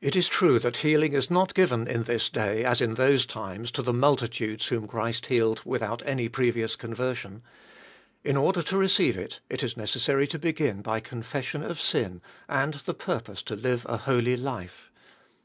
[0.00, 3.24] It is true that heal ing is not given in this day as in those
[3.24, 7.44] times, to the multi tudes whom Christ healed without any previous conversion.
[8.24, 12.20] In order to receive it it is necessary to begin by confession of sira.
[12.48, 14.90] and the purpose to five a holy life.